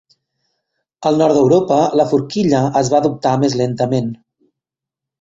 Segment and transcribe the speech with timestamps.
[1.09, 4.13] Al nord d'Europa, la forquilla es va adoptar més lentament.